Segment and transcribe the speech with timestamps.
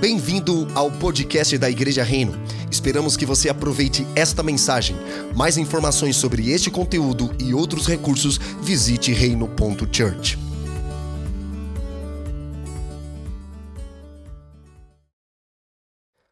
[0.00, 2.32] Bem-vindo ao podcast da Igreja Reino.
[2.70, 4.94] Esperamos que você aproveite esta mensagem.
[5.34, 10.47] Mais informações sobre este conteúdo e outros recursos, visite reino.church.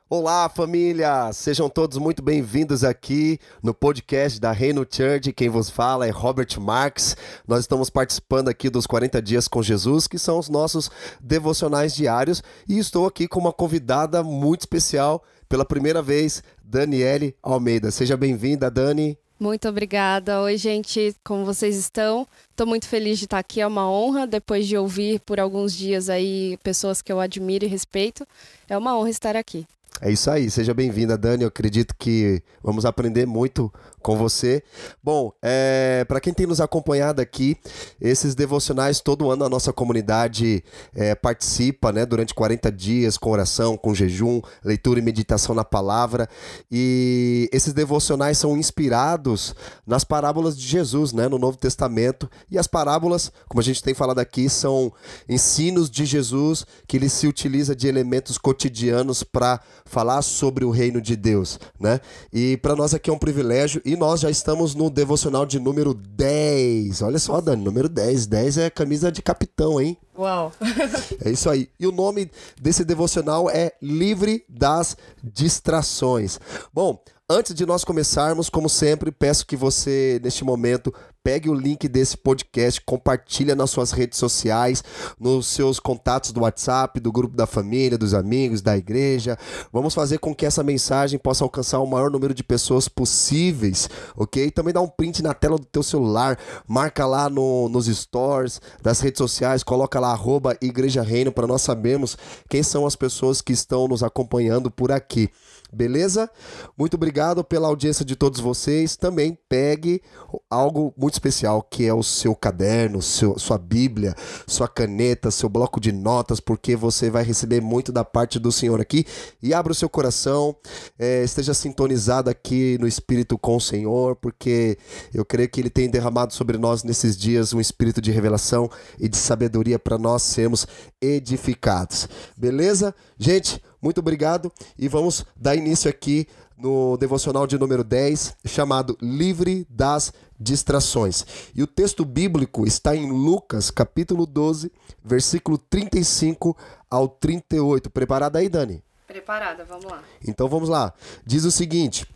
[0.09, 1.32] Olá, família!
[1.32, 5.32] Sejam todos muito bem-vindos aqui no podcast da Reino Church.
[5.32, 7.16] Quem vos fala é Robert Marks.
[7.45, 12.41] Nós estamos participando aqui dos 40 Dias com Jesus, que são os nossos devocionais diários,
[12.69, 17.91] e estou aqui com uma convidada muito especial pela primeira vez, Daniele Almeida.
[17.91, 19.18] Seja bem-vinda, Dani.
[19.41, 20.41] Muito obrigada.
[20.41, 22.29] Oi, gente, como vocês estão?
[22.48, 26.09] Estou muito feliz de estar aqui, é uma honra, depois de ouvir por alguns dias
[26.09, 28.24] aí pessoas que eu admiro e respeito.
[28.68, 29.66] É uma honra estar aqui.
[30.00, 31.45] É isso aí, seja bem-vinda, Dani.
[31.45, 34.62] Eu acredito que vamos aprender muito com você.
[35.02, 37.56] Bom, é, para quem tem nos acompanhado aqui,
[38.01, 40.62] esses devocionais todo ano a nossa comunidade
[40.95, 46.28] é, participa, né, durante 40 dias com oração, com jejum, leitura e meditação na palavra.
[46.70, 49.54] E esses devocionais são inspirados
[49.87, 52.30] nas parábolas de Jesus, né, no Novo Testamento.
[52.51, 54.93] E as parábolas, como a gente tem falado aqui, são
[55.26, 61.01] ensinos de Jesus que ele se utiliza de elementos cotidianos para falar sobre o reino
[61.01, 62.01] de Deus, né?
[62.32, 65.94] E para nós aqui é um privilégio e nós já estamos no devocional de número
[65.94, 67.00] 10.
[67.03, 68.26] Olha só, Dani, número 10.
[68.26, 69.97] 10 é camisa de capitão, hein?
[70.19, 70.53] Uau!
[71.25, 71.70] é isso aí.
[71.78, 76.38] E o nome desse devocional é Livre das Distrações.
[76.75, 80.94] Bom, Antes de nós começarmos, como sempre, peço que você, neste momento,
[81.27, 84.84] pegue o link desse podcast, compartilha nas suas redes sociais,
[85.19, 89.37] nos seus contatos do WhatsApp, do grupo da família, dos amigos, da igreja.
[89.72, 94.53] Vamos fazer com que essa mensagem possa alcançar o maior número de pessoas possíveis, ok?
[94.53, 99.00] Também dá um print na tela do teu celular, marca lá no, nos stores das
[99.00, 102.16] redes sociais, coloca lá arroba Igreja Reino para nós sabermos
[102.49, 105.28] quem são as pessoas que estão nos acompanhando por aqui.
[105.72, 106.31] Beleza?
[106.78, 108.97] Muito obrigado pela audiência de todos vocês.
[108.97, 110.00] Também pegue
[110.48, 114.15] algo muito especial, que é o seu caderno, seu, sua Bíblia,
[114.47, 118.81] sua caneta, seu bloco de notas, porque você vai receber muito da parte do Senhor
[118.81, 119.05] aqui.
[119.43, 120.56] E abra o seu coração,
[120.99, 124.78] é, esteja sintonizado aqui no Espírito com o Senhor, porque
[125.12, 129.09] eu creio que Ele tem derramado sobre nós nesses dias um espírito de revelação e
[129.09, 130.66] de sabedoria para nós sermos
[131.00, 132.09] edificados.
[132.37, 132.94] Beleza?
[133.19, 136.26] Gente, muito obrigado e vamos dar início aqui
[136.56, 141.25] no devocional de número 10, chamado Livre das Distrações.
[141.54, 144.72] E o texto bíblico está em Lucas, capítulo 12,
[145.04, 146.56] versículo 35
[146.91, 147.91] ao 38.
[147.91, 148.82] Preparada aí, Dani?
[149.06, 150.03] Preparada, vamos lá.
[150.26, 150.93] Então vamos lá.
[151.25, 152.06] Diz o seguinte: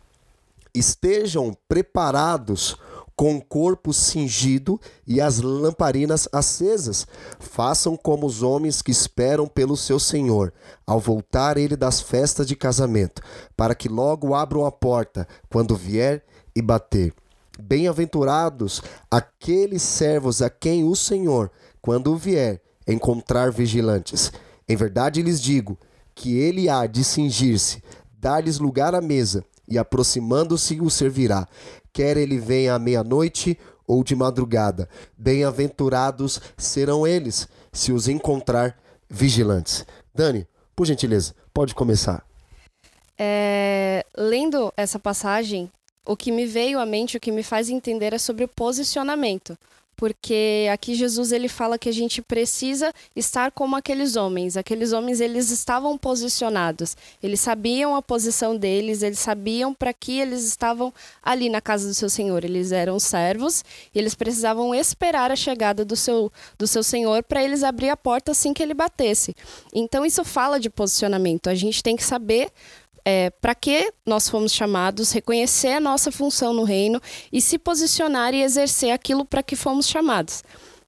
[0.73, 2.77] Estejam preparados
[3.15, 7.05] com o corpo cingido e as lamparinas acesas.
[7.39, 10.51] Façam como os homens que esperam pelo seu Senhor,
[10.87, 13.21] ao voltar ele das festas de casamento,
[13.55, 16.23] para que logo abram a porta quando vier
[16.55, 17.13] e bater.
[17.59, 24.31] Bem-aventurados aqueles servos a quem o Senhor, quando vier, encontrar vigilantes.
[24.67, 25.77] Em verdade lhes digo
[26.15, 27.83] que ele há de cingir-se,
[28.17, 31.47] dar-lhes lugar à mesa, e aproximando-se o servirá
[31.93, 34.87] quer ele venha à meia-noite ou de madrugada.
[35.17, 38.77] Bem-aventurados serão eles, se os encontrar
[39.09, 39.85] vigilantes.
[40.13, 42.25] Dani, por gentileza, pode começar.
[43.17, 45.69] É, lendo essa passagem,
[46.05, 49.57] o que me veio à mente, o que me faz entender é sobre o posicionamento
[50.01, 54.57] porque aqui Jesus ele fala que a gente precisa estar como aqueles homens.
[54.57, 56.97] Aqueles homens eles estavam posicionados.
[57.21, 60.91] Eles sabiam a posição deles, eles sabiam para que eles estavam
[61.21, 62.43] ali na casa do seu Senhor.
[62.43, 63.63] Eles eram servos
[63.93, 67.95] e eles precisavam esperar a chegada do seu do seu Senhor para eles abrir a
[67.95, 69.35] porta assim que ele batesse.
[69.71, 71.47] Então isso fala de posicionamento.
[71.47, 72.49] A gente tem que saber
[73.05, 77.01] é, para que nós fomos chamados, reconhecer a nossa função no reino
[77.31, 80.43] e se posicionar e exercer aquilo para que fomos chamados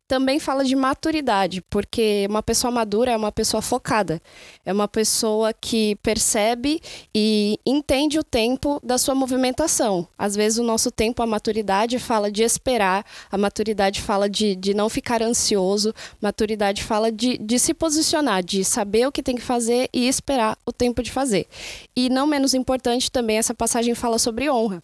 [0.07, 4.21] também fala de maturidade, porque uma pessoa madura é uma pessoa focada,
[4.65, 6.81] é uma pessoa que percebe
[7.15, 10.07] e entende o tempo da sua movimentação.
[10.17, 14.73] Às vezes, o nosso tempo, a maturidade fala de esperar, a maturidade fala de, de
[14.73, 19.41] não ficar ansioso, maturidade fala de, de se posicionar, de saber o que tem que
[19.41, 21.47] fazer e esperar o tempo de fazer.
[21.95, 24.83] E não menos importante também, essa passagem fala sobre honra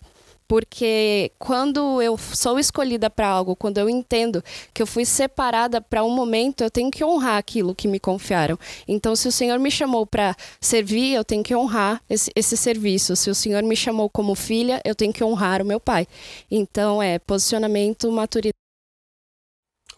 [0.50, 4.44] porque quando eu sou escolhida para algo, quando eu entendo
[4.74, 8.57] que eu fui separada para um momento, eu tenho que honrar aquilo que me confiaram.
[8.88, 13.16] Então, se o Senhor me chamou para servir, eu tenho que honrar esse, esse serviço.
[13.16, 16.07] Se o Senhor me chamou como filha, eu tenho que honrar o meu pai.
[16.50, 18.56] Então, é posicionamento, maturidade.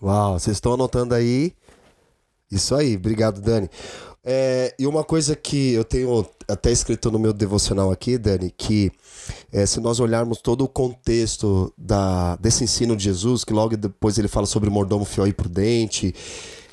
[0.04, 1.54] Uau, vocês estão anotando aí?
[2.52, 3.70] Isso aí, obrigado, Dani.
[4.24, 8.92] É, e uma coisa que eu tenho até escrito no meu devocional aqui, Dani, que
[9.52, 14.18] é, se nós olharmos todo o contexto da, desse ensino de Jesus, que logo depois
[14.18, 16.14] ele fala sobre mordomo fiel e prudente,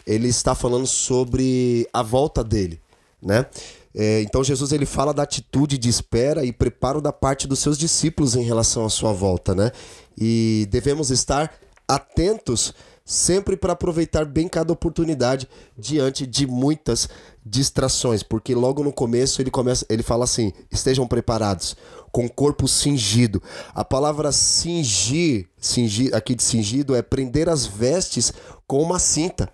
[0.07, 2.81] ele está falando sobre a volta dele,
[3.23, 3.47] né?
[3.95, 7.79] É, então Jesus ele fala da atitude de espera e preparo da parte dos seus
[7.79, 9.73] discípulos em relação à sua volta, né?
[10.17, 11.53] E devemos estar
[11.87, 12.75] atentos
[13.09, 17.09] sempre para aproveitar bem cada oportunidade diante de muitas
[17.45, 21.75] distrações, porque logo no começo ele começa, ele fala assim: "Estejam preparados,
[22.13, 23.43] com corpo cingido".
[23.75, 28.31] A palavra cingir, cingir aqui de cingido é prender as vestes
[28.67, 29.51] com uma cinta.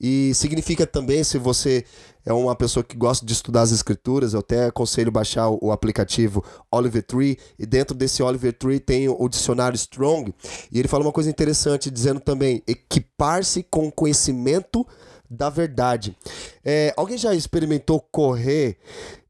[0.00, 1.84] E significa também, se você
[2.28, 6.44] é uma pessoa que gosta de estudar as escrituras, eu até aconselho baixar o, aplicativo
[6.70, 10.34] Oliver Tree, e dentro desse Oliver Tree tem o, dicionário Strong,
[10.70, 14.86] e ele fala uma coisa interessante, dizendo também, equipar-se com conhecimento
[15.28, 16.14] da verdade.
[16.62, 18.76] É, alguém já experimentou correr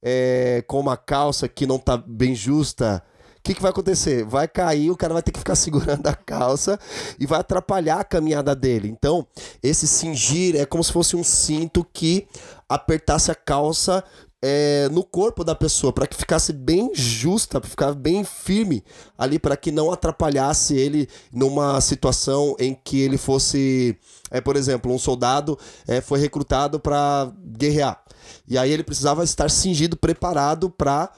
[0.02, 3.00] é, com uma calça que não está bem justa?
[3.38, 4.24] O que, que vai acontecer?
[4.24, 6.78] Vai cair, o cara vai ter que ficar segurando a calça
[7.18, 8.88] e vai atrapalhar a caminhada dele.
[8.88, 9.26] Então,
[9.62, 12.26] esse cingir é como se fosse um cinto que
[12.68, 14.04] apertasse a calça
[14.40, 18.84] é, no corpo da pessoa, para que ficasse bem justa, para ficar bem firme
[19.16, 23.96] ali, para que não atrapalhasse ele numa situação em que ele fosse,
[24.30, 28.00] é, por exemplo, um soldado é, foi recrutado para guerrear.
[28.46, 31.10] E aí ele precisava estar cingido, preparado para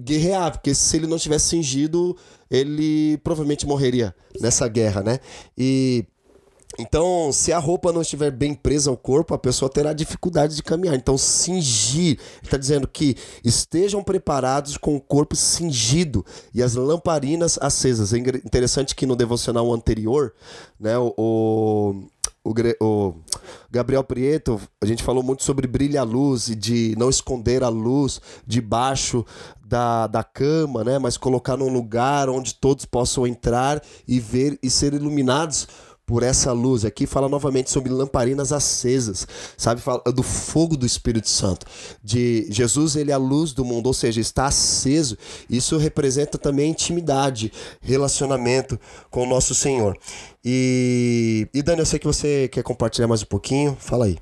[0.00, 2.16] guerrear, porque se ele não tivesse cingido,
[2.50, 5.18] ele provavelmente morreria nessa guerra, né?
[5.56, 6.06] E
[6.78, 10.62] então, se a roupa não estiver bem presa ao corpo, a pessoa terá dificuldade de
[10.62, 10.94] caminhar.
[10.94, 12.20] Então, cingir.
[12.40, 16.24] Está dizendo que estejam preparados com o corpo cingido
[16.54, 18.12] e as lamparinas acesas.
[18.12, 20.32] É interessante que no devocional anterior,
[20.78, 22.08] né, o, o
[22.80, 23.14] o,
[23.70, 27.68] Gabriel Prieto, a gente falou muito sobre brilhar a luz e de não esconder a
[27.68, 29.24] luz debaixo
[29.68, 30.98] da, da cama, né?
[30.98, 35.68] Mas colocar num lugar onde todos possam entrar e ver e ser iluminados
[36.06, 36.86] por essa luz.
[36.86, 39.28] Aqui fala novamente sobre lamparinas acesas,
[39.58, 39.82] sabe?
[39.82, 41.66] Fala do fogo do Espírito Santo.
[42.02, 45.18] De Jesus, ele é a luz do mundo, ou seja, está aceso.
[45.50, 48.80] Isso representa também intimidade, relacionamento
[49.10, 49.98] com o nosso Senhor.
[50.42, 53.76] E, e Dani, eu sei que você quer compartilhar mais um pouquinho.
[53.78, 54.16] Fala aí.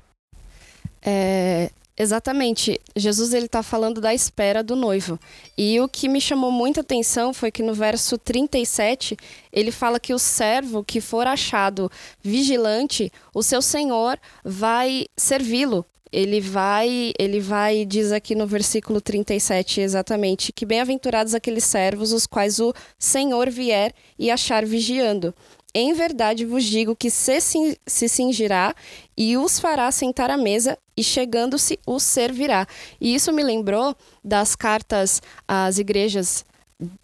[1.01, 2.79] É, Exatamente.
[2.95, 5.19] Jesus ele está falando da espera do noivo.
[5.57, 9.17] E o que me chamou muita atenção foi que no verso 37
[9.51, 11.91] ele fala que o servo que for achado
[12.21, 15.83] vigilante, o seu senhor vai servi-lo.
[16.11, 22.25] Ele vai, ele vai diz aqui no versículo 37 exatamente que bem-aventurados aqueles servos os
[22.25, 25.33] quais o Senhor vier e achar vigiando.
[25.79, 27.39] Em verdade vos digo que se,
[27.85, 28.73] se cingirá
[29.15, 32.67] e os fará sentar à mesa, e chegando-se os servirá.
[32.99, 36.43] E isso me lembrou das cartas às igrejas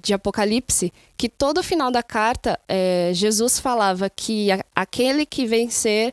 [0.01, 6.11] de Apocalipse, que todo final da carta, é, Jesus falava que aquele que vencer,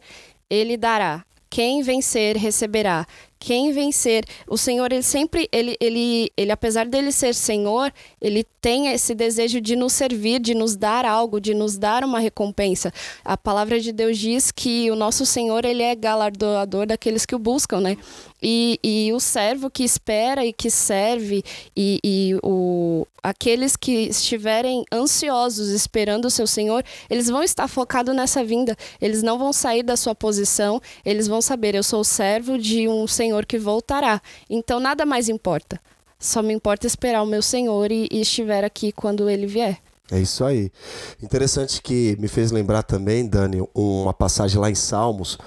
[0.50, 1.24] ele dará.
[1.48, 3.06] Quem vencer receberá
[3.40, 4.24] quem vencer.
[4.46, 7.90] O Senhor, ele sempre, ele, ele, ele, apesar dele ser Senhor,
[8.20, 12.20] ele tem esse desejo de nos servir, de nos dar algo, de nos dar uma
[12.20, 12.92] recompensa.
[13.24, 17.38] A palavra de Deus diz que o nosso Senhor, ele é galardoador daqueles que o
[17.38, 17.96] buscam, né?
[18.42, 21.42] E, e o servo que espera e que serve,
[21.76, 28.14] e, e o, aqueles que estiverem ansiosos esperando o seu Senhor, eles vão estar focados
[28.14, 32.58] nessa vinda, eles não vão sair da sua posição, eles vão saber: eu sou servo
[32.58, 34.20] de um Senhor que voltará.
[34.48, 35.80] Então nada mais importa.
[36.18, 39.78] Só me importa esperar o meu Senhor e, e estiver aqui quando ele vier.
[40.10, 40.70] É isso aí.
[41.22, 45.38] Interessante que me fez lembrar também, Dani, uma passagem lá em Salmos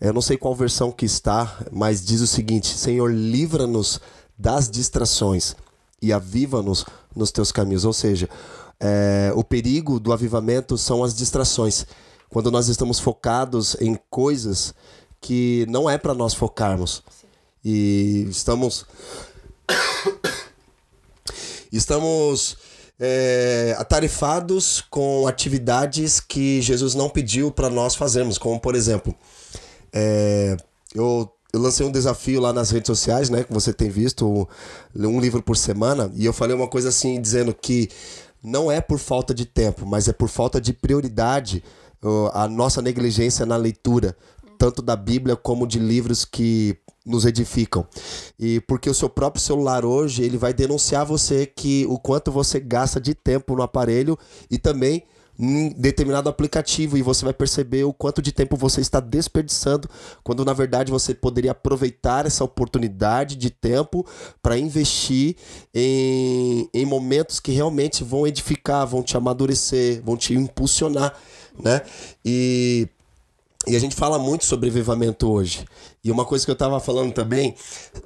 [0.00, 4.00] eu não sei qual versão que está, mas diz o seguinte: Senhor, livra-nos
[4.38, 5.56] das distrações
[6.00, 7.84] e aviva-nos nos teus caminhos.
[7.84, 8.28] Ou seja,
[8.78, 11.84] é, o perigo do avivamento são as distrações.
[12.30, 14.72] Quando nós estamos focados em coisas
[15.20, 17.02] que não é para nós focarmos.
[17.64, 18.86] E estamos.
[21.70, 22.56] estamos
[22.98, 29.14] é, atarefados com atividades que Jesus não pediu para nós fazermos, como por exemplo
[29.92, 30.56] é,
[30.94, 33.44] eu, eu lancei um desafio lá nas redes sociais, né?
[33.44, 34.48] Que você tem visto,
[34.94, 37.88] um livro por semana, e eu falei uma coisa assim, dizendo que
[38.42, 41.62] não é por falta de tempo, mas é por falta de prioridade
[42.32, 44.16] a nossa negligência na leitura,
[44.56, 47.86] tanto da Bíblia como de livros que nos edificam.
[48.38, 52.60] E porque o seu próprio celular hoje, ele vai denunciar você que o quanto você
[52.60, 54.18] gasta de tempo no aparelho
[54.50, 55.04] e também
[55.38, 59.88] em determinado aplicativo e você vai perceber o quanto de tempo você está desperdiçando,
[60.24, 64.04] quando na verdade você poderia aproveitar essa oportunidade de tempo
[64.42, 65.36] para investir
[65.72, 71.14] em, em momentos que realmente vão edificar, vão te amadurecer, vão te impulsionar,
[71.62, 71.82] né?
[72.24, 72.88] E
[73.66, 75.64] e a gente fala muito sobre avivamento hoje.
[76.02, 77.54] E uma coisa que eu estava falando também,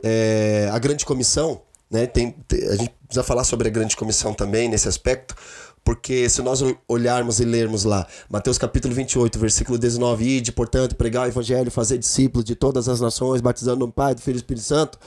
[0.03, 2.07] é a grande comissão, né?
[2.07, 2.35] Tem,
[2.71, 5.37] a gente precisa falar sobre a grande comissão também nesse aspecto,
[5.85, 11.27] porque se nós olharmos e lermos lá, Mateus capítulo 28, versículo 19, ide, portanto, pregar
[11.27, 14.43] o evangelho, fazer discípulos de todas as nações, batizando no Pai, do Filho e do
[14.43, 14.99] Espírito Santo.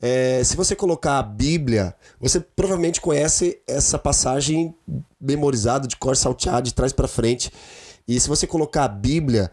[0.00, 4.74] É, se você colocar a Bíblia, você provavelmente conhece essa passagem
[5.20, 7.50] memorizada, de cor salteado, de trás para frente.
[8.06, 9.50] E se você colocar a Bíblia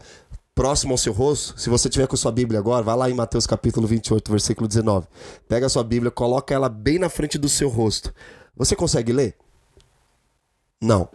[0.54, 3.46] próximo ao seu rosto, se você tiver com sua Bíblia agora, vai lá em Mateus
[3.46, 5.06] capítulo 28, versículo 19.
[5.48, 8.14] Pega a sua Bíblia, coloca ela bem na frente do seu rosto.
[8.56, 9.36] Você consegue ler?
[10.80, 11.08] Não.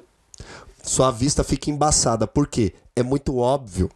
[0.84, 2.26] Sua vista fica embaçada.
[2.26, 2.74] Por quê?
[2.96, 3.90] É muito óbvio.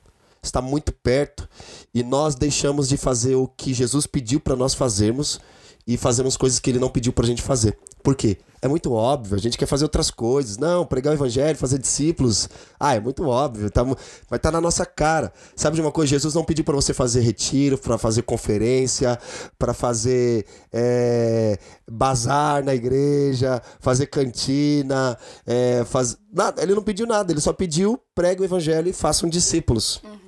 [0.44, 1.48] Está muito perto
[1.94, 5.40] e nós deixamos de fazer o que Jesus pediu para nós fazermos
[5.88, 7.78] e fazemos coisas que ele não pediu para a gente fazer.
[8.04, 8.38] Por quê?
[8.64, 10.58] É muito óbvio, a gente quer fazer outras coisas.
[10.58, 12.48] Não, pregar o evangelho, fazer discípulos.
[12.80, 15.34] Ah, é muito óbvio, tá, vai estar tá na nossa cara.
[15.56, 16.12] Sabe de uma coisa?
[16.12, 19.18] Jesus não pediu para você fazer retiro, para fazer conferência,
[19.58, 21.58] para fazer é,
[21.90, 26.18] bazar na igreja, fazer cantina, é, faz...
[26.32, 26.62] nada.
[26.62, 30.02] Ele não pediu nada, ele só pediu pregue o evangelho e façam discípulos.
[30.04, 30.20] Uhum.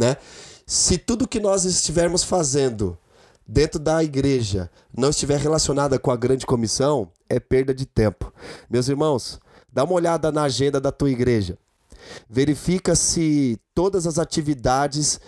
[0.00, 0.16] Né?
[0.66, 2.96] Se tudo que nós estivermos fazendo
[3.46, 8.32] dentro da igreja não estiver relacionada com a grande comissão, é perda de tempo.
[8.70, 9.40] Meus irmãos,
[9.72, 11.58] dá uma olhada na agenda da tua igreja.
[12.28, 15.20] Verifica se todas as atividades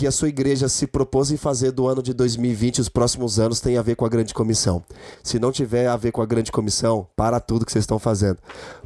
[0.00, 3.38] que a sua igreja se propôs em fazer do ano de 2020 e os próximos
[3.38, 4.82] anos tem a ver com a grande comissão.
[5.22, 8.38] Se não tiver a ver com a grande comissão, para tudo que vocês estão fazendo,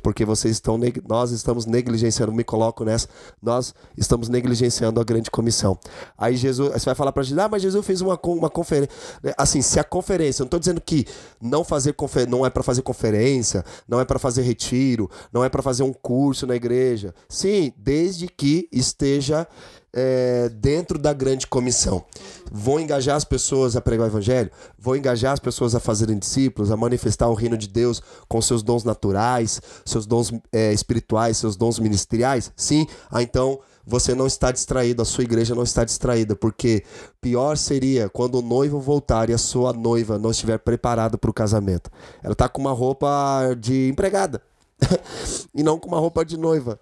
[0.03, 0.77] porque vocês estão
[1.09, 3.07] nós estamos negligenciando, me coloco nessa,
[3.41, 5.79] nós estamos negligenciando a grande comissão.
[6.19, 8.91] Aí Jesus, você vai falar para gente, ah, mas Jesus fez uma, uma conferência.
[9.39, 11.07] Assim, se a conferência, eu não estou dizendo que
[11.41, 11.95] não fazer
[12.29, 15.93] não é para fazer conferência, não é para fazer retiro, não é para fazer um
[15.93, 17.15] curso na igreja.
[17.29, 19.47] Sim, desde que esteja
[19.95, 22.05] é, dentro da grande comissão.
[22.51, 26.71] Vou engajar as pessoas a pregar o evangelho, vou engajar as pessoas a fazerem discípulos,
[26.71, 31.57] a manifestar o reino de Deus com seus dons naturais, seus dons é, espirituais, seus
[31.57, 32.53] dons ministeriais.
[32.57, 36.83] Sim, ah, então você não está distraído, a sua igreja não está distraída, porque
[37.21, 41.35] pior seria quando o noivo voltar e a sua noiva não estiver preparada para o
[41.35, 41.91] casamento.
[42.23, 44.41] Ela está com uma roupa de empregada
[45.55, 46.81] e não com uma roupa de noiva.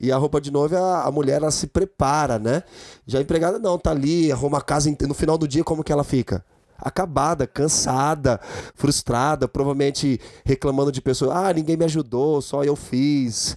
[0.00, 2.62] E a roupa de noiva, a, a mulher, ela se prepara, né?
[3.06, 4.94] Já a empregada não, tá ali, arruma a casa.
[5.06, 6.44] No final do dia, como que ela fica?
[6.80, 8.40] acabada, cansada,
[8.74, 13.56] frustrada, provavelmente reclamando de pessoas: ah, ninguém me ajudou, só eu fiz.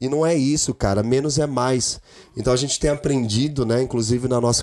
[0.00, 2.00] E não é isso, cara, menos é mais.
[2.36, 4.62] Então a gente tem aprendido, né, inclusive na nossa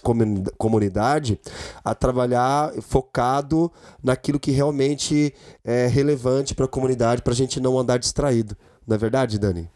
[0.57, 1.39] comunidade,
[1.83, 3.71] a trabalhar focado
[4.03, 8.55] naquilo que realmente é relevante para a comunidade, para a gente não andar distraído.
[8.87, 9.69] Não é verdade, Dani?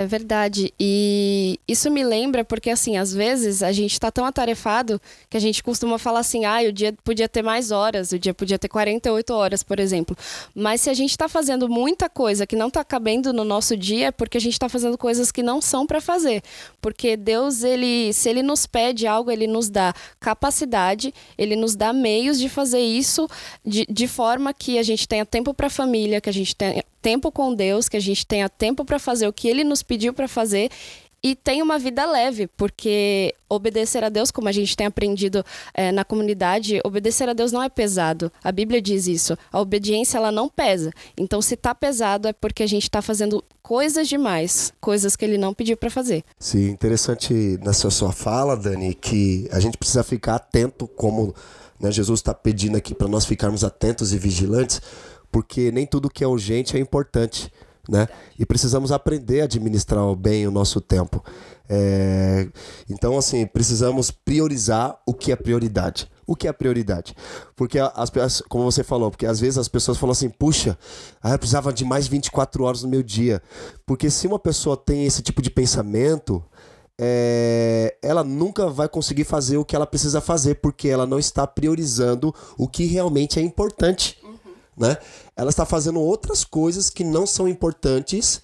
[0.00, 0.72] É verdade.
[0.80, 5.40] E isso me lembra porque, assim, às vezes a gente está tão atarefado que a
[5.40, 8.66] gente costuma falar assim: ah, o dia podia ter mais horas, o dia podia ter
[8.66, 10.16] 48 horas, por exemplo.
[10.54, 14.06] Mas se a gente está fazendo muita coisa que não está cabendo no nosso dia,
[14.06, 16.42] é porque a gente está fazendo coisas que não são para fazer.
[16.80, 21.92] Porque Deus, ele, se ele nos pede algo, ele nos dá capacidade, ele nos dá
[21.92, 23.28] meios de fazer isso
[23.62, 26.82] de, de forma que a gente tenha tempo para a família, que a gente tenha
[27.00, 30.12] tempo com Deus, que a gente tenha tempo para fazer o que ele nos pediu
[30.12, 30.70] para fazer
[31.22, 35.92] e tenha uma vida leve, porque obedecer a Deus, como a gente tem aprendido é,
[35.92, 38.32] na comunidade, obedecer a Deus não é pesado.
[38.42, 39.36] A Bíblia diz isso.
[39.52, 40.90] A obediência ela não pesa.
[41.16, 45.36] Então, se está pesado é porque a gente está fazendo coisas demais, coisas que Ele
[45.36, 46.24] não pediu para fazer.
[46.38, 51.34] Sim, interessante nessa sua fala, Dani, que a gente precisa ficar atento, como
[51.78, 54.80] né, Jesus está pedindo aqui para nós ficarmos atentos e vigilantes
[55.30, 57.52] porque nem tudo que é urgente é importante.
[57.88, 58.06] Né?
[58.38, 61.24] E precisamos aprender a administrar bem o nosso tempo.
[61.68, 62.46] É...
[62.88, 66.08] Então, assim, precisamos priorizar o que é prioridade.
[66.26, 67.16] O que é prioridade?
[67.56, 70.78] Porque as como você falou, porque às vezes as pessoas falam assim, puxa,
[71.20, 73.42] ah, eu precisava de mais 24 horas no meu dia.
[73.84, 76.44] Porque se uma pessoa tem esse tipo de pensamento,
[76.96, 81.46] é, ela nunca vai conseguir fazer o que ela precisa fazer, porque ela não está
[81.46, 84.18] priorizando o que realmente é importante
[84.80, 84.96] né?
[85.36, 88.42] Ela está fazendo outras coisas que não são importantes.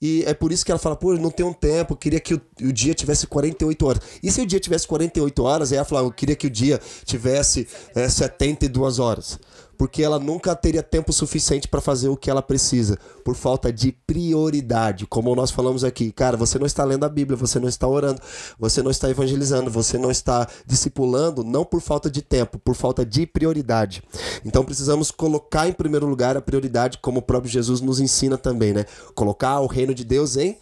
[0.00, 2.72] E é por isso que ela fala, pô, não tenho tempo, queria que o, o,
[2.72, 4.02] dia tivesse 48 horas.
[4.20, 6.80] E se o dia tivesse 48 horas, aí ela fala, eu queria que o dia
[7.04, 9.38] tivesse é, 72 horas.
[9.76, 13.92] Porque ela nunca teria tempo suficiente para fazer o que ela precisa, por falta de
[13.92, 15.06] prioridade.
[15.06, 18.20] Como nós falamos aqui, cara, você não está lendo a Bíblia, você não está orando,
[18.58, 23.04] você não está evangelizando, você não está discipulando, não por falta de tempo, por falta
[23.04, 24.02] de prioridade.
[24.44, 28.72] Então precisamos colocar em primeiro lugar a prioridade, como o próprio Jesus nos ensina também,
[28.72, 28.84] né?
[29.14, 30.58] Colocar o reino de Deus em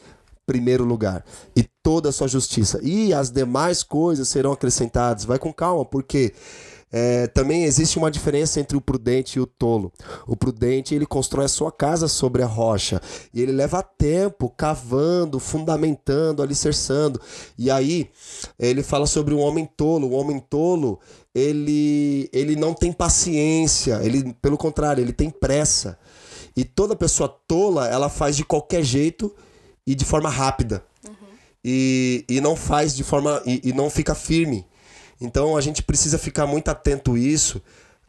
[0.47, 1.25] primeiro lugar
[1.55, 2.81] e toda a sua justiça.
[2.83, 5.25] E as demais coisas serão acrescentadas.
[5.25, 6.33] Vai com calma, porque
[6.93, 9.93] é, também existe uma diferença entre o prudente e o tolo.
[10.27, 13.01] O prudente ele constrói a sua casa sobre a rocha
[13.33, 17.21] e ele leva tempo cavando, fundamentando, alicerçando.
[17.57, 18.11] E aí
[18.59, 20.09] ele fala sobre o homem tolo.
[20.09, 20.99] O homem tolo
[21.33, 24.01] ele ele não tem paciência.
[24.03, 25.99] Ele pelo contrário ele tem pressa.
[26.57, 29.33] E toda pessoa tola ela faz de qualquer jeito
[29.87, 30.85] e de forma rápida.
[31.07, 31.15] Uhum.
[31.65, 33.41] E, e não faz de forma.
[33.47, 34.67] E, e, não fica firme.
[35.21, 37.63] Então a gente precisa ficar muito atento a isso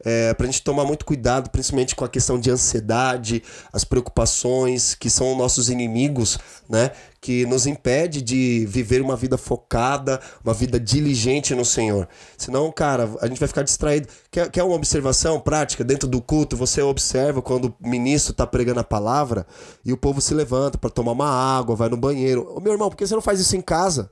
[0.04, 3.42] é, para a gente tomar muito cuidado, principalmente com a questão de ansiedade,
[3.72, 6.38] as preocupações que são nossos inimigos,
[6.68, 6.90] né?
[7.20, 12.08] Que nos impede de viver uma vida focada, uma vida diligente no Senhor.
[12.36, 14.08] Senão, cara, a gente vai ficar distraído.
[14.30, 15.84] Quer, quer uma observação prática?
[15.84, 19.46] Dentro do culto, você observa quando o ministro está pregando a palavra
[19.84, 22.52] e o povo se levanta para tomar uma água, vai no banheiro.
[22.56, 24.10] Ô, meu irmão, por que você não faz isso em casa?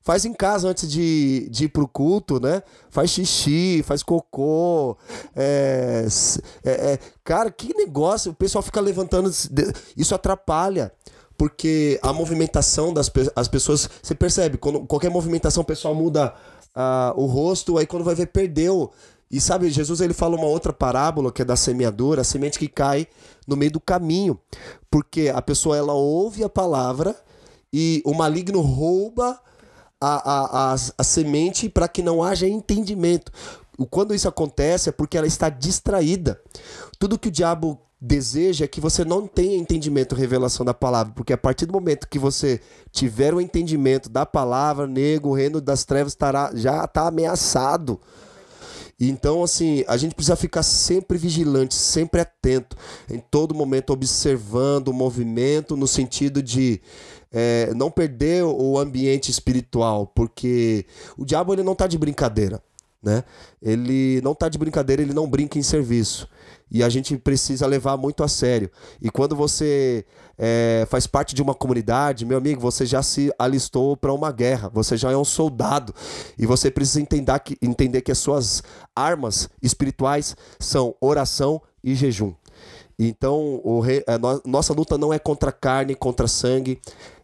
[0.00, 2.62] Faz em casa antes de, de ir pro culto, né?
[2.88, 4.96] Faz xixi, faz cocô.
[5.36, 6.06] É,
[6.64, 8.32] é, é, cara, que negócio.
[8.32, 9.30] O pessoal fica levantando.
[9.96, 10.92] Isso atrapalha.
[11.36, 13.88] Porque a movimentação das as pessoas.
[14.02, 16.34] Você percebe, quando qualquer movimentação o pessoal muda
[16.74, 18.90] uh, o rosto, aí quando vai ver, perdeu.
[19.30, 22.66] E sabe, Jesus ele fala uma outra parábola que é da semeadura, a semente que
[22.66, 23.06] cai
[23.46, 24.38] no meio do caminho.
[24.90, 27.14] Porque a pessoa ela ouve a palavra
[27.72, 29.38] e o maligno rouba
[30.00, 33.32] a, a, a, a semente para que não haja entendimento.
[33.90, 36.40] Quando isso acontece é porque ela está distraída.
[36.98, 41.32] Tudo que o diabo deseja é que você não tenha entendimento, revelação da palavra, porque
[41.32, 42.60] a partir do momento que você
[42.92, 48.00] tiver o entendimento da palavra, nego, o reino das trevas estará, já está ameaçado.
[49.00, 52.76] Então, assim, a gente precisa ficar sempre vigilante, sempre atento,
[53.08, 56.80] em todo momento observando o movimento, no sentido de
[57.32, 60.86] é, não perder o ambiente espiritual, porque
[61.16, 62.62] o diabo ele não está de brincadeira,
[63.02, 63.24] né?
[63.62, 66.28] Ele não está de brincadeira, ele não brinca em serviço.
[66.70, 68.70] E a gente precisa levar muito a sério.
[69.00, 70.04] E quando você
[70.36, 74.68] é, faz parte de uma comunidade, meu amigo, você já se alistou para uma guerra,
[74.68, 75.94] você já é um soldado.
[76.38, 78.62] E você precisa entender que, entender que as suas
[78.94, 82.34] armas espirituais são oração e jejum.
[82.98, 86.80] Então, o a no, nossa luta não é contra carne, contra sangue,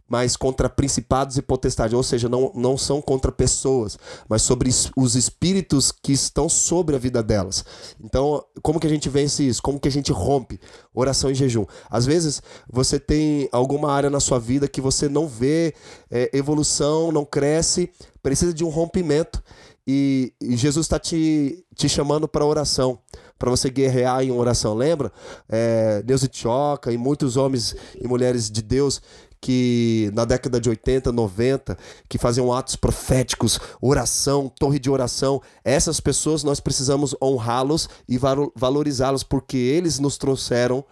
[0.09, 5.17] mas contra principados e potestades, ou seja, não, não são contra pessoas, mas sobre os
[5.17, 7.65] espíritos que estão sobre a vida delas.
[8.03, 9.63] Então, como que a gente vence isso?
[9.63, 10.61] Como que a gente rompe?
[10.93, 11.65] Oração e jejum.
[11.91, 15.75] Às vezes, você tem alguma área na sua vida que você não vê
[16.11, 17.91] é, evolução, não cresce,
[18.23, 19.43] precisa de um rompimento.
[19.87, 22.99] E, e Jesus está te, te chamando para oração,
[23.39, 24.75] para você guerrear em oração.
[24.75, 25.13] Lembra?
[25.49, 29.03] É, Deus te choca e muitos homens e mulheres de Deus
[29.45, 31.77] que na década de 80, 90,
[32.09, 35.39] que faziam atos proféticos, oração, torre de oração.
[35.63, 38.19] Essas pessoas nós precisamos honrá-los e
[38.57, 40.83] valorizá-los porque eles nos trouxeram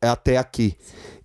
[0.00, 0.78] até aqui.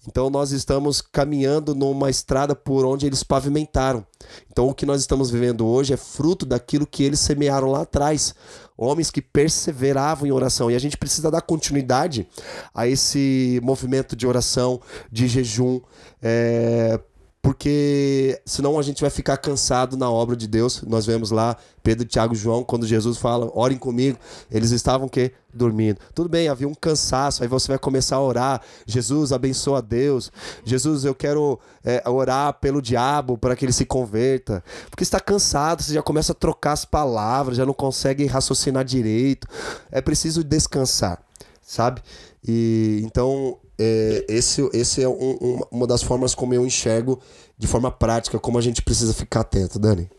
[0.05, 4.05] Então nós estamos caminhando numa estrada por onde eles pavimentaram.
[4.51, 8.35] Então o que nós estamos vivendo hoje é fruto daquilo que eles semearam lá atrás
[8.77, 10.69] homens que perseveravam em oração.
[10.69, 12.27] E a gente precisa dar continuidade
[12.73, 15.79] a esse movimento de oração, de jejum,
[16.21, 16.99] é,
[17.45, 20.81] porque senão a gente vai ficar cansado na obra de Deus.
[20.81, 24.17] Nós vemos lá Pedro, Tiago e João, quando Jesus fala, orem comigo,
[24.49, 25.99] eles estavam que dormindo.
[26.15, 28.62] Tudo bem, havia um cansaço, aí você vai começar a orar.
[28.88, 30.31] Jesus, abençoa Deus.
[30.63, 34.63] Jesus, eu quero é, orar pelo diabo para que ele se converta.
[34.89, 39.47] Porque está cansado, você já começa a trocar as palavras, já não consegue raciocinar direito.
[39.91, 41.21] É preciso descansar,
[41.62, 42.01] sabe?
[42.43, 47.19] E então é, esse, esse é um, um, uma das formas como eu enxergo
[47.57, 50.09] de forma prática como a gente precisa ficar atento, Dani.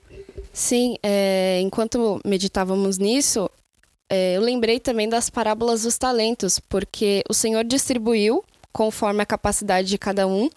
[0.52, 3.50] Sim, é, enquanto meditávamos nisso,
[4.08, 8.42] é, eu lembrei também das parábolas dos talentos, porque o Senhor distribuiu
[8.76, 10.50] conforme a capacidade de cada um.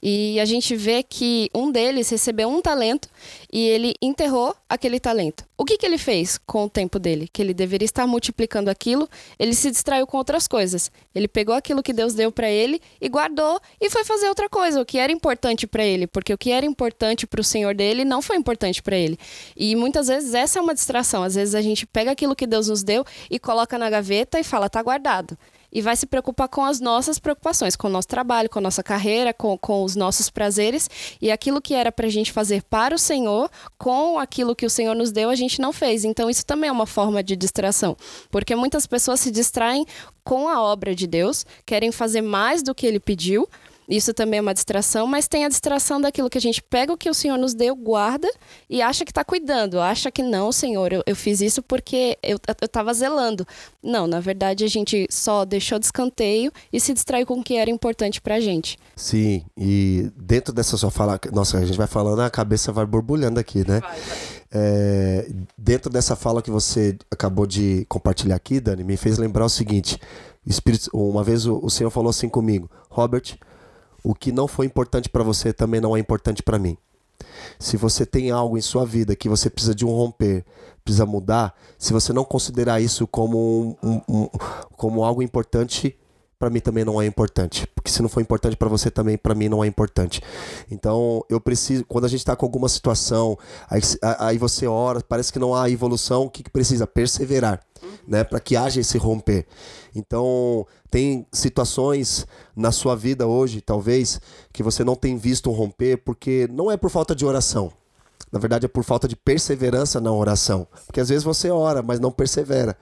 [0.00, 3.08] E a gente vê que um deles recebeu um talento
[3.52, 5.44] e ele enterrou aquele talento.
[5.58, 7.26] O que, que ele fez com o tempo dele?
[7.26, 9.08] Que ele deveria estar multiplicando aquilo,
[9.40, 10.88] ele se distraiu com outras coisas.
[11.12, 14.80] Ele pegou aquilo que Deus deu para ele e guardou e foi fazer outra coisa,
[14.80, 18.04] o que era importante para ele, porque o que era importante para o Senhor dele
[18.04, 19.18] não foi importante para ele.
[19.56, 21.24] E muitas vezes essa é uma distração.
[21.24, 24.44] Às vezes a gente pega aquilo que Deus nos deu e coloca na gaveta e
[24.44, 25.36] fala, tá guardado
[25.74, 28.82] e vai se preocupar com as nossas preocupações, com o nosso trabalho, com a nossa
[28.82, 30.88] carreira, com, com os nossos prazeres.
[31.20, 34.70] E aquilo que era para a gente fazer para o Senhor, com aquilo que o
[34.70, 36.04] Senhor nos deu, a gente não fez.
[36.04, 37.96] Então, isso também é uma forma de distração,
[38.30, 39.84] porque muitas pessoas se distraem
[40.22, 43.48] com a obra de Deus, querem fazer mais do que ele pediu
[43.88, 46.96] isso também é uma distração, mas tem a distração daquilo que a gente pega o
[46.96, 48.28] que o Senhor nos deu, guarda
[48.68, 49.80] e acha que está cuidando.
[49.80, 53.46] Acha que não, Senhor, eu, eu fiz isso porque eu estava zelando.
[53.82, 57.56] Não, na verdade a gente só deixou de escanteio e se distraiu com o que
[57.56, 58.78] era importante para a gente.
[58.96, 63.38] Sim, e dentro dessa sua fala, nossa, a gente vai falando, a cabeça vai borbulhando
[63.38, 63.80] aqui, né?
[63.80, 64.34] Vai, vai.
[64.56, 69.48] É, dentro dessa fala que você acabou de compartilhar aqui, Dani, me fez lembrar o
[69.48, 69.98] seguinte:
[70.46, 73.36] Espírito, uma vez o, o Senhor falou assim comigo, Robert,
[74.04, 76.76] o que não foi importante para você também não é importante para mim.
[77.58, 80.44] Se você tem algo em sua vida que você precisa de um romper,
[80.84, 84.28] precisa mudar, se você não considerar isso como, um, um, um,
[84.76, 85.96] como algo importante,
[86.38, 87.66] para mim também não é importante.
[87.74, 90.20] Porque se não for importante para você também, para mim não é importante.
[90.70, 93.80] Então, eu preciso, quando a gente está com alguma situação, aí,
[94.18, 96.86] aí, você ora, parece que não há evolução, o que, que precisa?
[96.86, 97.60] Perseverar,
[98.06, 98.24] né?
[98.24, 99.46] Para que haja esse romper.
[99.94, 104.20] Então, tem situações na sua vida hoje, talvez,
[104.52, 107.72] que você não tem visto um romper, porque não é por falta de oração.
[108.34, 110.66] Na verdade, é por falta de perseverança na oração.
[110.86, 112.76] Porque às vezes você ora, mas não persevera.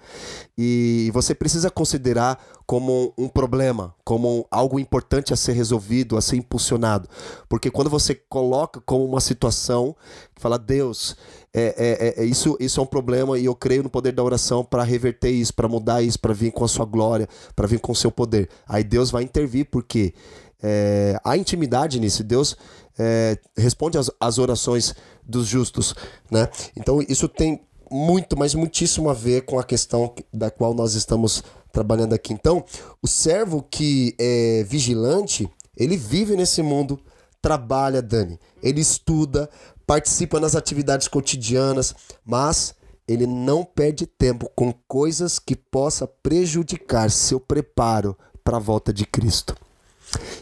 [0.56, 6.36] E você precisa considerar como um problema, como algo importante a ser resolvido, a ser
[6.36, 7.06] impulsionado.
[7.50, 9.94] Porque quando você coloca como uma situação,
[10.36, 11.18] fala, Deus,
[11.52, 14.64] é, é, é, isso, isso é um problema e eu creio no poder da oração
[14.64, 17.92] para reverter isso, para mudar isso, para vir com a sua glória, para vir com
[17.92, 18.48] o seu poder.
[18.66, 20.14] Aí Deus vai intervir, porque
[20.62, 22.22] é, há intimidade nisso.
[22.22, 22.56] Deus
[23.02, 25.94] é, responde às, orações dos justos,
[26.30, 26.48] né?
[26.76, 27.60] Então isso tem
[27.90, 32.32] muito, mas muitíssimo a ver com a questão da qual nós estamos trabalhando aqui.
[32.32, 32.64] Então,
[33.02, 36.98] o servo que é vigilante, ele vive nesse mundo,
[37.40, 39.50] trabalha, Dani, ele estuda,
[39.86, 42.74] participa nas atividades cotidianas, mas
[43.06, 49.04] ele não perde tempo com coisas que possa prejudicar seu preparo para a volta de
[49.04, 49.56] Cristo.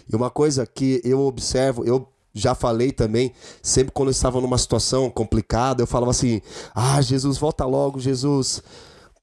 [0.08, 4.58] E uma coisa que eu observo, eu já falei também, sempre quando eu estava numa
[4.58, 6.40] situação complicada, eu falava assim:
[6.74, 8.62] "Ah, Jesus, volta logo, Jesus.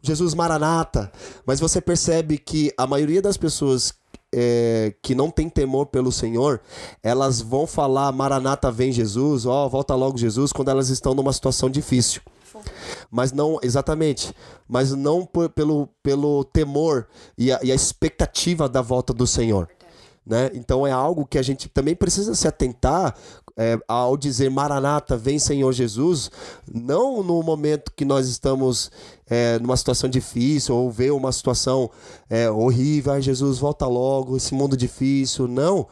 [0.02, 1.12] Jesus Maranata".
[1.46, 3.93] Mas você percebe que a maioria das pessoas
[4.34, 6.62] é, que não tem temor pelo Senhor,
[7.02, 11.32] elas vão falar Maranata vem Jesus, ó, oh, volta logo Jesus, quando elas estão numa
[11.34, 12.22] situação difícil.
[13.10, 14.34] Mas não, exatamente,
[14.67, 19.70] mas não por, pelo, pelo temor e a, e a expectativa da volta do Senhor.
[20.28, 20.52] Né?
[20.54, 23.16] Então é algo que a gente também precisa se atentar
[23.58, 26.30] é, ao dizer Maranata, vem Senhor Jesus,
[26.72, 28.92] não no momento que nós estamos
[29.26, 31.90] é, numa situação difícil ou ver uma situação
[32.30, 35.88] é, horrível, ai Jesus, volta logo, esse mundo difícil, não.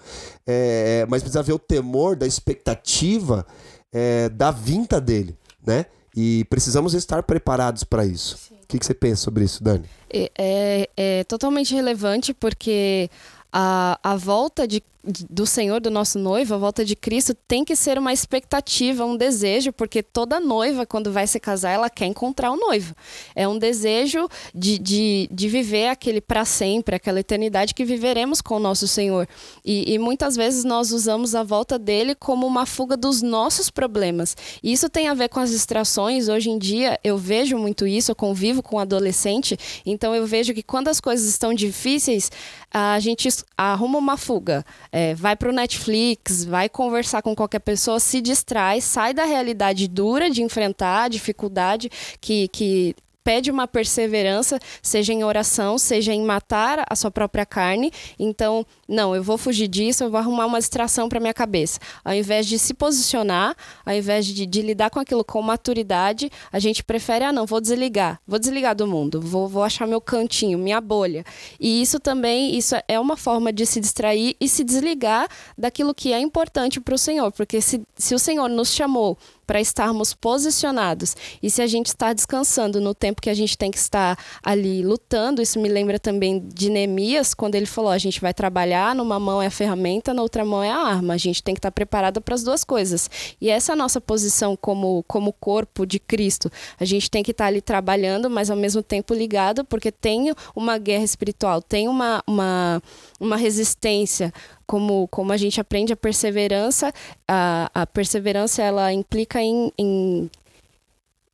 [0.46, 3.48] É, mas precisa ver o temor da expectativa
[3.92, 5.86] é, da vinda dele, né?
[6.16, 8.38] E precisamos estar preparados para isso.
[8.64, 9.86] O que, que, você pensa sobre isso, Dani?
[10.10, 13.10] É, é, é totalmente relevante porque
[13.58, 14.84] a, a volta de
[15.30, 19.16] do Senhor, do nosso noivo, a volta de Cristo, tem que ser uma expectativa, um
[19.16, 22.96] desejo, porque toda noiva, quando vai se casar, ela quer encontrar o noivo.
[23.36, 28.56] É um desejo de, de, de viver aquele para sempre, aquela eternidade que viveremos com
[28.56, 29.28] o nosso Senhor.
[29.64, 34.36] E, e, muitas vezes nós usamos a volta dele como uma fuga dos nossos problemas.
[34.64, 36.28] E isso tem a ver com as distrações.
[36.28, 40.64] Hoje em dia, eu vejo muito isso, eu convivo com adolescente, então eu vejo que
[40.64, 42.32] quando as coisas estão difíceis,
[42.74, 48.00] a gente arruma uma fuga é, vai para o Netflix, vai conversar com qualquer pessoa,
[48.00, 52.96] se distrai, sai da realidade dura de enfrentar a dificuldade que, que
[53.26, 57.92] pede uma perseverança, seja em oração, seja em matar a sua própria carne.
[58.20, 61.80] Então, não, eu vou fugir disso, eu vou arrumar uma distração para minha cabeça.
[62.04, 66.60] Ao invés de se posicionar, ao invés de, de, lidar com aquilo com maturidade, a
[66.60, 70.60] gente prefere, ah, não, vou desligar, vou desligar do mundo, vou, vou achar meu cantinho,
[70.60, 71.26] minha bolha.
[71.60, 76.14] E isso também, isso é uma forma de se distrair e se desligar daquilo que
[76.14, 81.16] é importante para o Senhor, porque se, se o Senhor nos chamou para estarmos posicionados.
[81.42, 84.84] E se a gente está descansando no tempo que a gente tem que estar ali
[84.84, 89.20] lutando, isso me lembra também de Neemias, quando ele falou: a gente vai trabalhar, numa
[89.20, 91.14] mão é a ferramenta, na outra mão é a arma.
[91.14, 93.10] A gente tem que estar preparado para as duas coisas.
[93.40, 96.52] E essa é a nossa posição como, como corpo de Cristo.
[96.80, 100.78] A gente tem que estar ali trabalhando, mas ao mesmo tempo ligado, porque tem uma
[100.78, 102.82] guerra espiritual, tem uma, uma,
[103.20, 104.34] uma resistência
[104.66, 106.94] como, como a gente aprende a perseverança,
[107.28, 110.30] a, a perseverança ela implica em, em...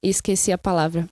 [0.03, 1.07] Esqueci a palavra.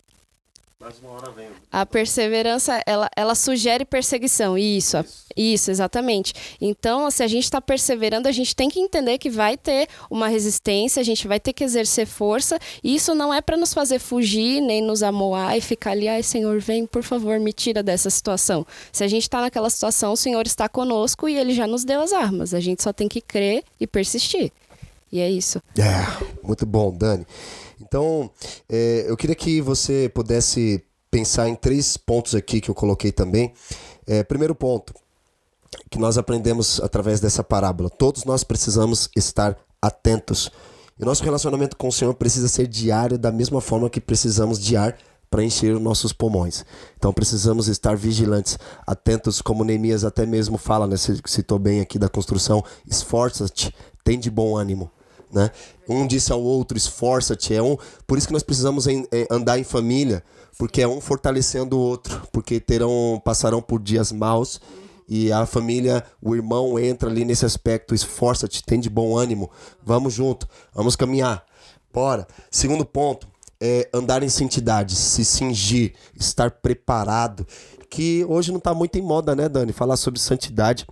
[0.82, 1.50] Mais uma hora vem.
[1.70, 4.58] A perseverança, ela, ela sugere perseguição.
[4.58, 6.34] Isso, isso, isso exatamente.
[6.62, 10.30] Então, se a gente está perseverando, a gente tem que entender que vai ter uma
[10.30, 12.58] resistência, a gente vai ter que exercer força.
[12.82, 16.24] E isso não é para nos fazer fugir, nem nos amoar e ficar ali, ai,
[16.24, 18.66] Senhor, vem, por favor, me tira dessa situação.
[18.90, 22.00] Se a gente está naquela situação, o Senhor está conosco e ele já nos deu
[22.00, 22.54] as armas.
[22.54, 24.50] A gente só tem que crer e persistir.
[25.12, 25.62] E é isso.
[25.78, 27.26] É, muito bom, Dani.
[27.82, 28.30] Então,
[28.68, 33.54] é, eu queria que você pudesse pensar em três pontos aqui que eu coloquei também.
[34.06, 34.94] É, primeiro ponto,
[35.90, 40.52] que nós aprendemos através dessa parábola: todos nós precisamos estar atentos.
[41.00, 44.76] E nosso relacionamento com o Senhor precisa ser diário, da mesma forma que precisamos de
[44.76, 44.98] ar
[45.30, 46.66] para encher os nossos pulmões.
[46.98, 50.96] Então precisamos estar vigilantes, atentos, como Neemias até mesmo fala, né?
[50.98, 54.92] Citou bem aqui da construção: esforça-te, tem de bom ânimo
[55.32, 55.52] né?
[55.88, 57.54] Um disse ao outro, esforça-te.
[57.54, 60.24] É um, por isso que nós precisamos em, em, andar em família,
[60.58, 64.60] porque é um fortalecendo o outro, porque terão passarão por dias maus
[65.10, 69.50] e a família, o irmão entra ali nesse aspecto, esforça-te, tem de bom ânimo,
[69.84, 71.44] vamos junto, vamos caminhar.
[71.92, 72.28] Bora.
[72.52, 73.28] Segundo ponto,
[73.60, 77.46] é andar em santidade, se cingir, estar preparado
[77.90, 79.74] que hoje não está muito em moda, né, Dani?
[79.74, 80.86] Falar sobre santidade.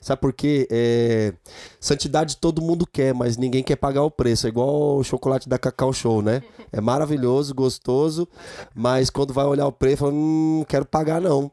[0.00, 0.66] Sabe por quê?
[0.70, 1.32] É...
[1.78, 4.46] Santidade todo mundo quer, mas ninguém quer pagar o preço.
[4.46, 6.42] É igual o chocolate da Cacau Show, né?
[6.72, 8.28] É maravilhoso, gostoso,
[8.74, 11.50] mas quando vai olhar o preço, fala, hum, quero pagar não.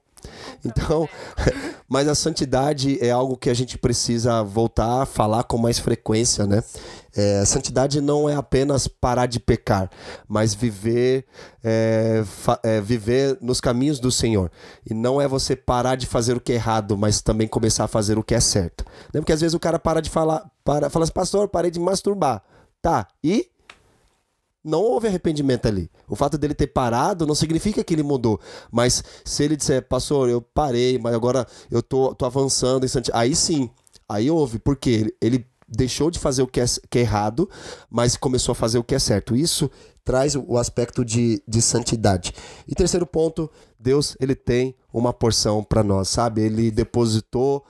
[0.63, 1.07] Então,
[1.87, 6.45] mas a santidade é algo que a gente precisa voltar a falar com mais frequência,
[6.45, 6.63] né?
[7.15, 9.89] É, santidade não é apenas parar de pecar,
[10.27, 11.25] mas viver,
[11.63, 12.23] é,
[12.61, 14.51] é, viver nos caminhos do Senhor.
[14.87, 17.87] E não é você parar de fazer o que é errado, mas também começar a
[17.87, 18.85] fazer o que é certo.
[19.11, 19.19] Né?
[19.19, 22.43] Porque às vezes o cara para de falar, para, fala assim, pastor, parei de masturbar.
[22.79, 23.49] Tá, e
[24.63, 25.89] não houve arrependimento ali.
[26.07, 28.39] O fato dele ter parado não significa que ele mudou.
[28.71, 32.89] Mas se ele disser, pastor, eu parei, mas agora eu tô, tô avançando em.
[33.13, 33.69] Aí sim,
[34.07, 34.59] aí houve.
[34.59, 37.49] Porque ele, ele deixou de fazer o que é, que é errado,
[37.89, 39.35] mas começou a fazer o que é certo.
[39.35, 39.69] Isso
[40.07, 42.33] traz o aspecto de, de santidade.
[42.65, 46.43] E terceiro ponto, Deus ele tem uma porção para nós, sabe?
[46.43, 47.65] Ele depositou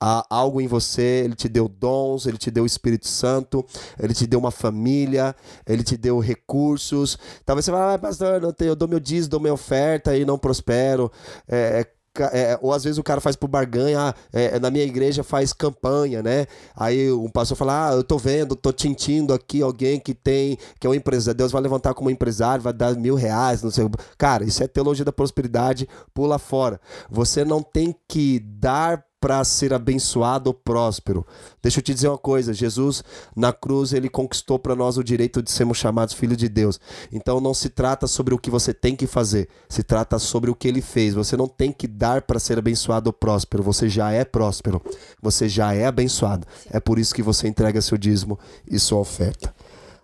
[0.00, 3.62] ah, algo em você, ele te deu dons, ele te deu o Espírito Santo,
[4.02, 7.18] ele te deu uma família, ele te deu recursos.
[7.44, 10.24] Talvez você fale, ah, pastor, eu, tenho, eu dou meu dízimo, dou minha oferta e
[10.24, 11.12] não prospero.
[11.46, 11.86] É,
[12.20, 15.22] é é, ou às vezes o cara faz por barganha, ah, é, na minha igreja
[15.22, 16.46] faz campanha, né?
[16.76, 20.86] Aí um pastor fala, ah, eu tô vendo, tô tintindo aqui alguém que tem, que
[20.86, 23.88] é um empresário, Deus vai levantar como empresário, vai dar mil reais, não sei.
[24.18, 26.80] Cara, isso é teologia da prosperidade, pula fora.
[27.10, 31.24] Você não tem que dar para ser abençoado ou próspero.
[31.62, 33.04] Deixa eu te dizer uma coisa: Jesus,
[33.36, 36.80] na cruz, ele conquistou para nós o direito de sermos chamados filhos de Deus.
[37.12, 40.56] Então não se trata sobre o que você tem que fazer, se trata sobre o
[40.56, 41.14] que ele fez.
[41.14, 44.82] Você não tem que dar para ser abençoado ou próspero, você já é próspero,
[45.22, 46.44] você já é abençoado.
[46.68, 48.36] É por isso que você entrega seu dízimo
[48.68, 49.54] e sua oferta.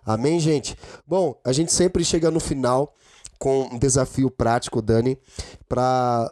[0.05, 0.77] Amém, gente?
[1.05, 2.95] Bom, a gente sempre chega no final
[3.37, 5.17] com um desafio prático, Dani,
[5.67, 6.31] para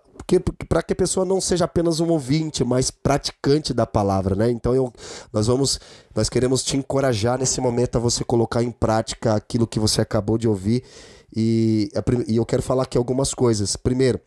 [0.68, 4.52] para que a pessoa não seja apenas um ouvinte, mas praticante da palavra, né?
[4.52, 4.92] Então eu,
[5.32, 5.80] nós vamos,
[6.14, 10.38] nós queremos te encorajar nesse momento a você colocar em prática aquilo que você acabou
[10.38, 10.84] de ouvir
[11.36, 11.92] e,
[12.28, 13.76] e eu quero falar aqui algumas coisas.
[13.76, 14.20] Primeiro,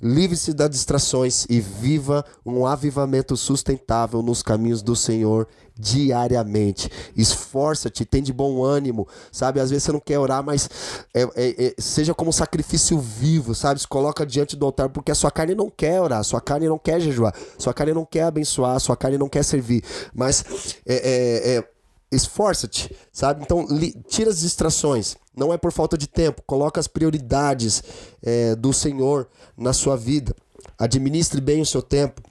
[0.00, 5.46] livre-se das distrações e viva um avivamento sustentável nos caminhos do Senhor
[5.78, 6.90] diariamente.
[7.16, 9.60] Esforça-te, tem de bom ânimo, sabe?
[9.60, 10.68] Às vezes você não quer orar, mas
[11.14, 13.80] é, é, é, seja como um sacrifício vivo, sabe?
[13.80, 16.78] Se coloca diante do altar, porque a sua carne não quer orar, sua carne não
[16.78, 19.84] quer jejuar, sua carne não quer abençoar, sua carne não quer servir.
[20.12, 20.44] Mas
[20.84, 21.77] é, é, é
[22.10, 23.42] esforça-te, sabe?
[23.42, 25.16] Então, li, tira as distrações.
[25.36, 26.42] Não é por falta de tempo.
[26.46, 27.82] Coloca as prioridades
[28.22, 30.34] é, do Senhor na sua vida.
[30.78, 32.22] Administre bem o seu tempo.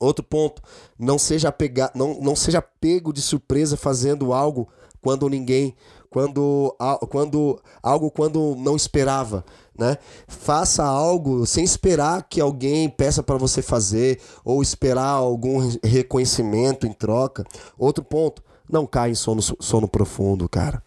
[0.00, 0.62] Outro ponto,
[0.96, 4.68] não seja, pega, não, não seja pego de surpresa fazendo algo
[5.02, 5.74] quando ninguém,
[6.08, 6.74] quando,
[7.10, 9.44] quando algo quando não esperava,
[9.76, 9.98] né?
[10.28, 16.92] Faça algo sem esperar que alguém peça para você fazer ou esperar algum reconhecimento em
[16.92, 17.44] troca.
[17.76, 20.82] Outro ponto, não cai em sono, sono profundo, cara.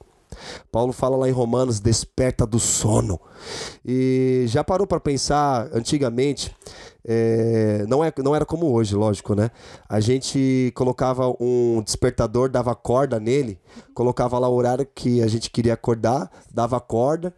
[0.72, 3.20] Paulo fala lá em Romanos: desperta do sono.
[3.86, 6.56] E já parou para pensar, antigamente,
[7.06, 9.50] é, não, é, não era como hoje, lógico, né?
[9.90, 13.60] A gente colocava um despertador, dava corda nele,
[13.94, 17.34] colocava lá o horário que a gente queria acordar, dava corda,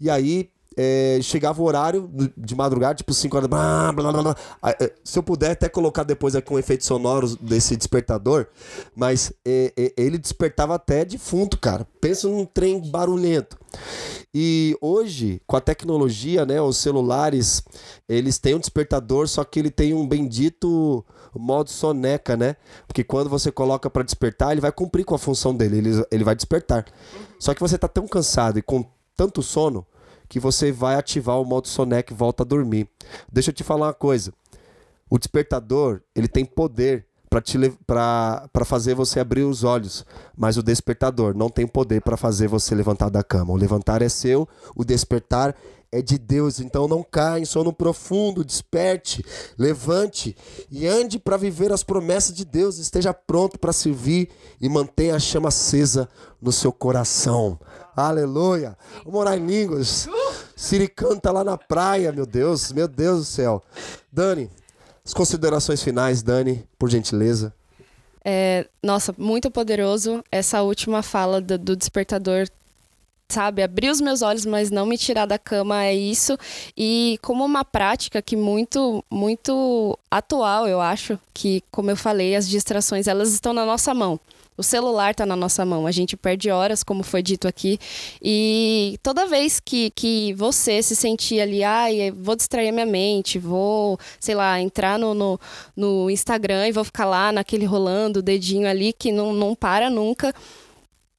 [0.00, 3.48] e aí é, chegava o horário de madrugada, tipo 5 horas.
[3.48, 4.36] Blá, blá, blá,
[4.80, 8.46] é, Se eu puder até colocar depois aqui um efeito sonoro desse despertador,
[8.94, 11.86] mas é, é, ele despertava até defunto, cara.
[12.00, 13.58] Pensa num trem barulhento.
[14.34, 17.62] E hoje, com a tecnologia, né, os celulares,
[18.08, 21.04] eles têm um despertador, só que ele tem um bendito
[21.34, 22.56] modo soneca, né?
[22.86, 26.24] Porque quando você coloca para despertar, ele vai cumprir com a função dele, ele, ele
[26.24, 26.86] vai despertar.
[27.38, 28.84] Só que você tá tão cansado e com
[29.16, 29.86] tanto sono
[30.32, 32.88] que você vai ativar o modo soneca e volta a dormir.
[33.30, 34.32] Deixa eu te falar uma coisa.
[35.10, 37.04] O despertador, ele tem poder
[37.86, 42.74] para fazer você abrir os olhos, mas o despertador não tem poder para fazer você
[42.74, 43.52] levantar da cama.
[43.52, 45.54] O levantar é seu, o despertar
[45.92, 46.60] é de Deus.
[46.60, 49.22] Então não caia em sono profundo, desperte,
[49.58, 50.34] levante
[50.70, 52.78] e ande para viver as promessas de Deus.
[52.78, 56.08] Esteja pronto para servir e mantenha a chama acesa
[56.40, 57.60] no seu coração.
[57.94, 58.76] Aleluia.
[59.04, 60.08] Vamos orar em línguas.
[60.62, 63.60] Siri canta lá na praia, meu Deus, meu Deus do céu.
[64.12, 64.48] Dani,
[65.04, 67.52] as considerações finais, Dani, por gentileza.
[68.24, 72.46] É, nossa, muito poderoso essa última fala do, do despertador
[73.28, 76.38] sabe, abrir os meus olhos, mas não me tirar da cama é isso.
[76.76, 82.48] E como uma prática que muito muito atual, eu acho, que como eu falei, as
[82.48, 84.20] distrações elas estão na nossa mão.
[84.56, 87.78] O celular está na nossa mão, a gente perde horas, como foi dito aqui.
[88.22, 93.38] E toda vez que, que você se sentir ali, ai, ah, vou distrair minha mente,
[93.38, 95.40] vou, sei lá, entrar no, no,
[95.74, 99.88] no Instagram e vou ficar lá naquele rolando o dedinho ali que não, não para
[99.88, 100.34] nunca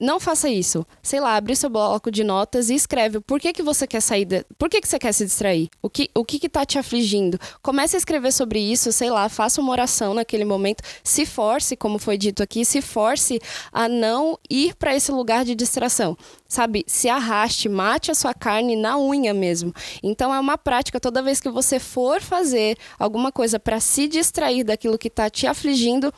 [0.03, 0.85] não faça isso.
[1.01, 4.25] Sei lá, abre seu bloco de notas e escreve por que, que você quer sair,
[4.25, 4.45] de...
[4.57, 5.69] por que, que você quer se distrair?
[5.81, 7.39] O que, o que que tá te afligindo?
[7.61, 11.97] Comece a escrever sobre isso, sei lá, faça uma oração naquele momento, se force, como
[11.97, 13.39] foi dito aqui, se force
[13.71, 16.17] a não ir para esse lugar de distração.
[16.47, 19.73] Sabe, se arraste, mate a sua carne na unha mesmo.
[20.03, 24.63] Então é uma prática toda vez que você for fazer alguma coisa para se distrair
[24.63, 26.13] daquilo que está te afligindo,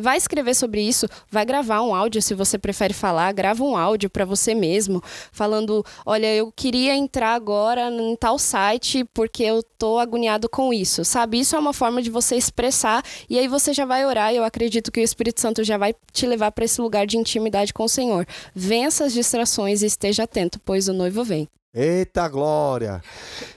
[0.00, 4.10] vai escrever sobre isso, vai gravar um áudio se você prefere falar, grava um áudio
[4.10, 9.98] para você mesmo, falando, olha, eu queria entrar agora em tal site porque eu tô
[9.98, 11.40] agoniado com isso, sabe?
[11.40, 14.44] Isso é uma forma de você expressar e aí você já vai orar e eu
[14.44, 17.84] acredito que o Espírito Santo já vai te levar para esse lugar de intimidade com
[17.84, 18.26] o Senhor.
[18.54, 21.48] Vença as distrações e esteja atento, pois o noivo vem.
[21.72, 23.00] Eita glória!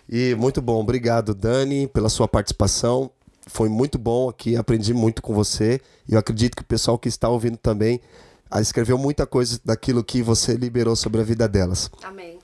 [0.07, 3.09] E muito bom, obrigado Dani pela sua participação
[3.47, 5.79] foi muito bom aqui, aprendi muito com você.
[6.07, 8.01] E eu acredito que o pessoal que está ouvindo também
[8.49, 11.89] ah, escreveu muita coisa daquilo que você liberou sobre a vida delas.
[12.03, 12.39] Amém.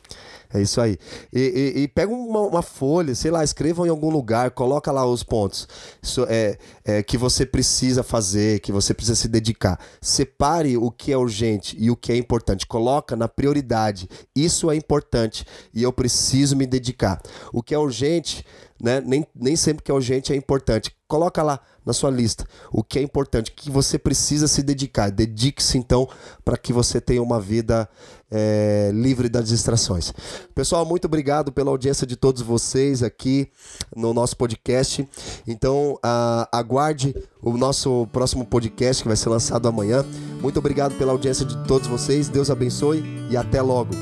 [0.52, 0.98] É isso aí.
[1.32, 5.06] E, e, e pega uma, uma, folha, sei lá, escreva em algum lugar, coloca lá
[5.06, 5.68] os pontos
[6.02, 9.80] isso é, é, que você precisa fazer, que você precisa se dedicar.
[10.02, 12.66] Separe o que é urgente e o que é importante.
[12.66, 14.10] Coloca na prioridade.
[14.36, 17.22] Isso é importante e eu preciso me dedicar.
[17.54, 18.46] O que é urgente,
[18.82, 19.02] né?
[19.02, 20.96] Nem, nem sempre que é urgente é importante.
[21.08, 25.10] Coloca lá na sua lista o que é importante, que você precisa se dedicar.
[25.10, 26.08] Dedique-se então
[26.46, 27.90] para que você tenha uma vida
[28.32, 30.14] é, livre das distrações.
[30.54, 33.50] Pessoal, muito obrigado pela audiência de todos vocês aqui
[33.96, 35.08] no nosso podcast.
[35.48, 40.06] Então, uh, aguarde o nosso próximo podcast que vai ser lançado amanhã.
[40.42, 42.30] Muito obrigado pela audiência de todos vocês.
[42.30, 43.94] Deus abençoe e até logo.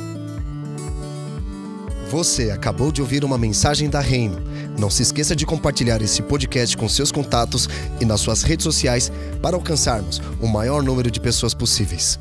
[2.10, 4.38] Você acabou de ouvir uma mensagem da Reino.
[4.80, 7.68] Não se esqueça de compartilhar esse podcast com seus contatos
[8.00, 9.12] e nas suas redes sociais
[9.42, 12.18] para alcançarmos o maior número de pessoas possíveis.